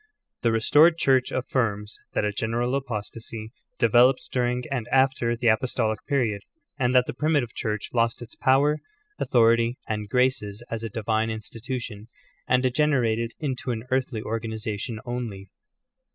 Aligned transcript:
The 0.41 0.51
restored 0.51 0.97
Church 0.97 1.31
affirms 1.31 1.99
that 2.13 2.25
a 2.25 2.31
general 2.31 2.73
apostasy 2.73 3.51
de 3.77 3.87
veloped 3.87 4.31
during 4.31 4.63
and 4.71 4.87
after 4.87 5.35
the 5.35 5.49
apostolic 5.49 5.99
period, 6.07 6.41
and 6.79 6.91
that 6.95 7.05
the 7.05 7.13
primitive 7.13 7.53
Church 7.53 7.91
lost 7.93 8.19
its 8.19 8.35
pov/er, 8.35 8.79
authority, 9.19 9.77
and 9.87 10.09
graces 10.09 10.63
as 10.71 10.81
a 10.81 10.89
divine 10.89 11.29
institution, 11.29 12.07
and 12.47 12.63
degenerated 12.63 13.33
into 13.39 13.69
an 13.69 13.83
earthly 13.91 14.21
organiza 14.23 14.79
tion 14.79 14.99
only. 15.05 15.51